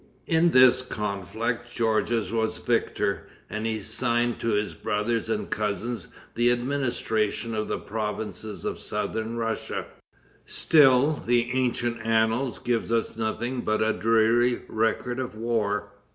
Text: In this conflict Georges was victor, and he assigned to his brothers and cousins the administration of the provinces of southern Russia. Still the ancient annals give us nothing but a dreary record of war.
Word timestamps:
In 0.25 0.49
this 0.49 0.81
conflict 0.81 1.69
Georges 1.71 2.31
was 2.31 2.57
victor, 2.57 3.27
and 3.51 3.67
he 3.67 3.77
assigned 3.77 4.39
to 4.39 4.47
his 4.49 4.73
brothers 4.73 5.29
and 5.29 5.47
cousins 5.47 6.07
the 6.33 6.49
administration 6.51 7.53
of 7.53 7.67
the 7.67 7.77
provinces 7.77 8.65
of 8.65 8.79
southern 8.79 9.37
Russia. 9.37 9.85
Still 10.43 11.21
the 11.27 11.51
ancient 11.51 11.99
annals 12.01 12.57
give 12.57 12.91
us 12.91 13.15
nothing 13.15 13.61
but 13.61 13.83
a 13.83 13.93
dreary 13.93 14.63
record 14.67 15.19
of 15.19 15.35
war. 15.35 15.91